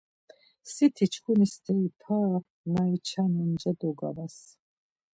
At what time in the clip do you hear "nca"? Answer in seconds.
3.53-3.71